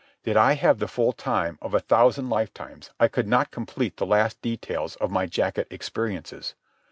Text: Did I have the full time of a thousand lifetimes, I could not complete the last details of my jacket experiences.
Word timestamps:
Did 0.23 0.35
I 0.35 0.53
have 0.53 0.79
the 0.79 0.87
full 0.87 1.13
time 1.13 1.59
of 1.61 1.75
a 1.75 1.79
thousand 1.79 2.27
lifetimes, 2.27 2.89
I 2.99 3.07
could 3.07 3.27
not 3.27 3.51
complete 3.51 3.97
the 3.97 4.05
last 4.07 4.41
details 4.41 4.95
of 4.95 5.11
my 5.11 5.27
jacket 5.27 5.67
experiences. 5.69 6.55